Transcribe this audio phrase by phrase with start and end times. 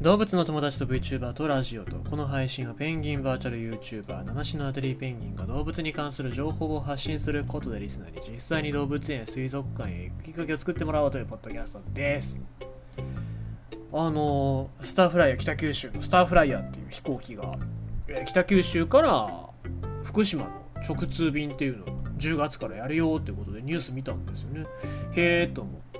[0.00, 12.38] 動物の友達と VTuber とラジオとこの配信はペンギンバーチャル YouTuber 七種のアデリーペンギンが動物に関する情報を発信することでリスナーに実際に動物園や水族館へ行くきっかけを作ってもらおうというポッドキャストです。
[13.90, 17.54] あのスターフライヤー北九州のスターフライヤーっていう飛行機が
[18.26, 19.30] 北九州から
[20.04, 20.50] 福島の
[20.86, 21.86] 直通便っていうのを
[22.18, 24.66] 10月からやるよってことでニュース見たんですよね。
[25.14, 25.95] へえと思って。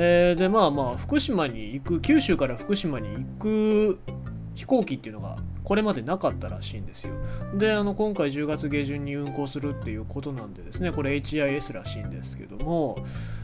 [0.00, 3.98] えーでまあまあ福島に行く九州から福島に行く
[4.54, 7.14] 飛行機っていうのがこれまでなかったらしいんですよ。
[7.54, 10.92] であの今回10月下旬に運航するっていうことなんでですね。
[10.92, 12.96] これ HIS らしいんですけども。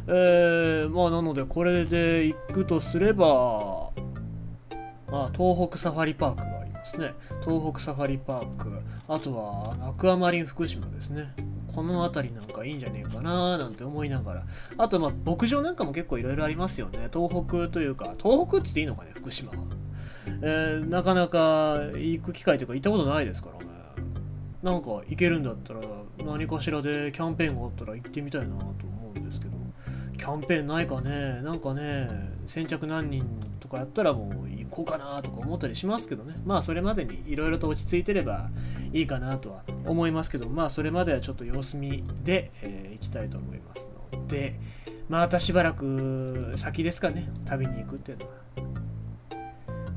[0.07, 3.91] えーまあなのでこれで行くとすれば
[5.11, 7.15] まあ東北サファリパークがありますね。
[7.45, 8.71] 東北サファリパーク。
[9.09, 11.35] あとはアクアマリン福島ですね。
[11.75, 14.47] この辺りなんかいいんじゃねえかななんて思いながら。
[14.79, 17.09] あとまあ牧場なんかも結構いろいろありますよね。
[17.13, 19.57] 東北というか東北って言っていいのかね福島は、
[20.43, 23.71] えーなかなか行く機会というか行ったことないですからね。
[24.63, 25.81] なんか行けるんだったら
[26.25, 29.55] 何かしらでキャンペーンがあったら行ってみたいなと思うんですけど。
[30.17, 31.43] キャンペーンないかね。
[31.43, 32.09] なんかね
[32.47, 33.25] 先着何人
[33.61, 36.35] とかやったらもうこうかなとか思ったりしますけどね。
[36.45, 38.51] まあそれまでにいろいろと落ち着いてれば
[38.93, 44.55] いいかなとは思いますけどまあそれまではちょっと様子見で、えー行きたいと思いますので
[45.09, 48.33] またしばらく先ですかね旅に行くっていうのは。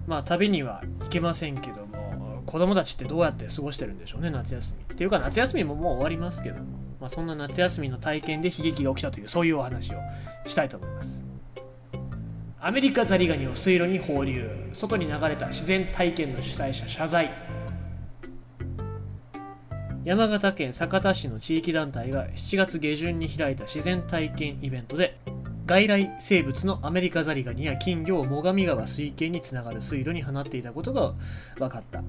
[0.07, 4.83] まあ旅には行けませんけども子供たちってどうやって過ごしてるんでしょうね夏休み。
[4.83, 6.65] っていうか夏休みももう終わりますけども、
[6.99, 9.99] まあ、そんな夏休みの体験で悲劇が起きたというそういうお話を
[10.45, 11.16] したいと思います。
[12.59, 14.49] アメリカザリガニを水路に放流。
[14.73, 17.31] 外に流れた自然体験の主催者謝罪。
[20.03, 25.19] 山形県酒田市の地域団体が7月下旬に開いた自然体験イベントで
[25.67, 31.13] 外来生物のアメリカザリガニや金魚を最上川水系につながる水路に放っていたことが
[31.59, 32.01] 分かった。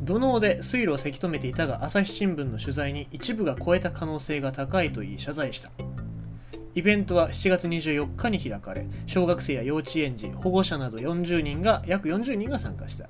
[0.00, 5.70] 土のうで水路をせき止めていたが朝日新聞の取材に一部が超えた可能性が高いと言い謝罪した。
[6.76, 13.08] イベントは7月24日に開かれ小学生や幼稚園児保護者など40人が約40人が参加した。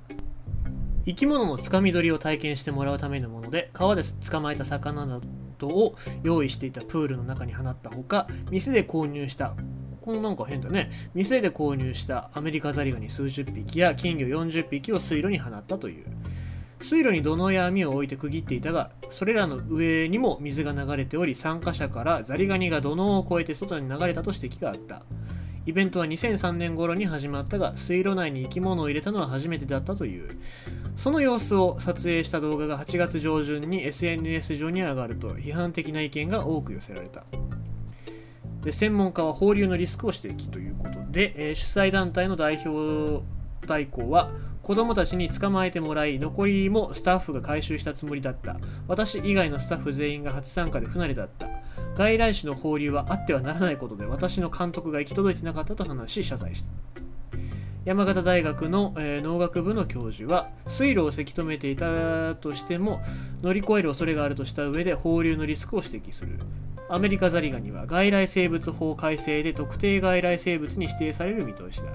[1.05, 5.21] 生き物のつかみ取りを体験してもらうためのもので川で捕まえた魚な
[5.59, 9.55] どを用意していたプールの中に放ったほか店で購入した
[10.01, 10.91] このなんか変だね。
[11.13, 16.07] 店で購入したアメリカザリガニ数十匹や金魚40匹を水路に放ったという。
[16.81, 25.03] 水路に土のうや網を置いて区切っていたがそれらの上にも水が流れており参加者からザリガニが土のうを越えて外に流れたと指摘があった。
[25.67, 30.29] イベントは2003年頃に始まったが水路内に生き物を入れたのは初めてだったという。
[30.95, 37.25] その様子を撮影した動画が8月上旬に SNS 上に上がると批判的な意見が多く寄せられた。
[38.63, 43.25] で専門家は放流のリスクを指摘ということで、えー主催団体の代表
[43.67, 44.31] 代行は
[44.67, 48.57] 子供たちに捕まえてもらい残りもスタッフが回収したつもりだった。
[48.89, 51.47] 私以外のスタッフ全員が初参加で不慣れだった。
[51.97, 56.71] 外来種の放流はあってはならないことで私の監督が行き届いてなかったと話し謝罪した。
[57.85, 63.01] 山形大学の、えー農学部の教授は水路をせき止めていたとしても
[63.43, 66.41] 乗り越える恐れがあるとした上で放流のリスクを指摘する。
[66.89, 71.93] アメリカザリガニは外来生物法改正で特定外来生物に指定される見通しだ。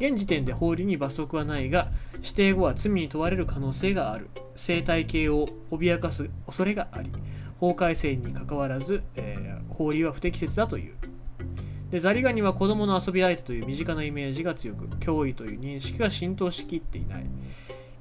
[0.00, 4.28] 現時点で放流に罰則はないが指定後は罪に問われる可能性がある。
[4.56, 7.10] 生態系を脅かす恐れがあり
[7.60, 10.94] 法改正にかかわらず、えー放流は不適切だという。
[11.90, 17.26] でザリガニは子供の遊び相手という身近なイメージが強く脅威という認識が浸透しきっていない。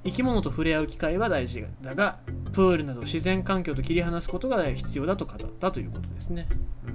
[0.06, 2.20] 生き物と触れ合う機会は大事だが
[2.54, 6.48] プールなど自然環境と切り離すことが必要だと語ったということですね、
[6.88, 6.92] う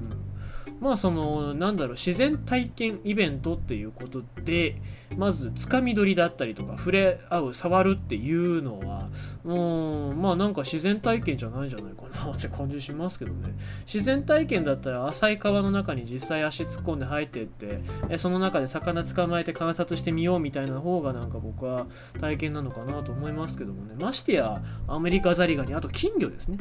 [0.70, 0.70] ん。
[0.81, 4.77] まあそのなんだろう自然体験イベントっていうことで
[5.17, 9.11] まずつかみ取りだったりとか触れ合う触るっていうのは
[9.45, 13.55] うんまあなんか自然体験じゃないんじゃないかなって感じしますけどね。
[13.85, 21.87] 自然体験だったら浅い川の中に実際足突っ込んで入ってってえその中で魚捕まえて観察してみようみたいな方がなんか僕は
[22.21, 26.59] 体験なのかなと思いますけどもねましてやアメリカザリガニあと金魚ですね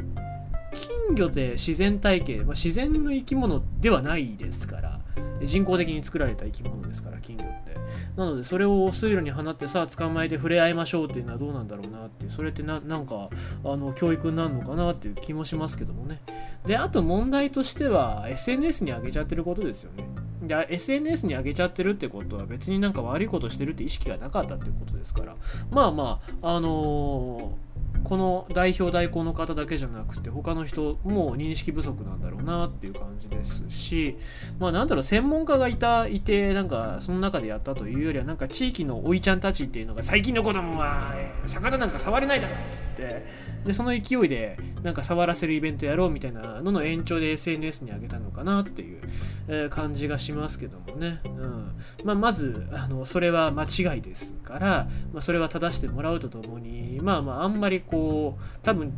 [0.72, 5.00] 金魚って自然体系、まあ、自然の生き物ではないですから
[5.42, 7.70] 人工的に作られた生き物ですから金魚って。
[8.16, 13.30] なのでそれを水路に放ってさ捕まえて触れ合いましょうっていうのはどうなんだろうなってそれってななんか
[13.64, 16.20] あの教育になるのかなっていう気もしますけどもね。
[16.66, 20.08] であと問題としては SNS に上げちゃってることですよね。
[20.42, 25.36] で SNS に上げちゃってるってことは別になんか悪いことしてるって意識がなかったっていうことですから。
[25.72, 27.69] まあまああのー
[28.04, 34.18] この代表代行の方だけじゃなくて他の人も認識不足なんだろうなっていう感じですし
[34.60, 41.14] まあなんだろう専門家がいたいてなんかその中でやったというよりはなんか地域のおいちゃんたちっていうのが最近の子供は
[41.46, 43.26] 魚なんか触れないだろっつって
[43.66, 49.02] でその勢いでなんか触らせるイベントやろうみたいなのの延長で SNS に上げたのかなっていう、
[49.48, 51.76] え、感じがしますけどもね、うん。
[52.04, 58.94] まあ、まずあのそれは間違いですから、まあ、それは正してもらうとともにまあまああんまりこう多分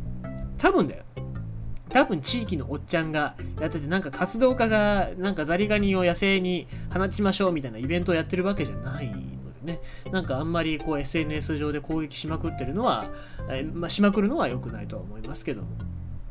[0.58, 1.04] 多分だよ。
[1.88, 9.80] 多分地域のおっちゃんがやっててなんか活動家がなんかザリガニを野生に放ちましょうみたいなイベントをやってるわけじゃないのでね。
[10.10, 13.10] なんかあんまりこう SNS 上で攻撃しまくってるのは、
[13.50, 15.68] えまあ、しまくるのは良くないとは思いますけども。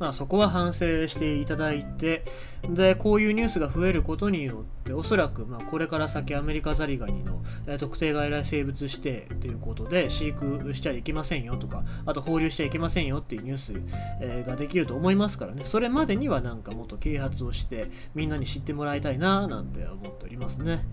[0.02, 2.24] まあ、そこは反省していただいて
[2.68, 13.74] でこういうニュースが増えることによっておそらくまこれから先アメリカザリガニの、え特定外来生物指定ということで飼育しちゃいけませんよとかあと放流しちゃいけませんよっていうニュース、
[14.22, 20.84] えができると思いますからねそれまでにはなんかもっと啓発をしてみんなに知ってもらいたいななんて思っておりますね。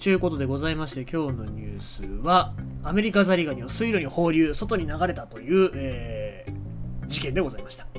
[0.00, 2.52] ちゅうことでございまして今日のニュースは
[2.82, 7.95] アメリカザリガニを水路に放流外に流れたという、えー、事件でございました。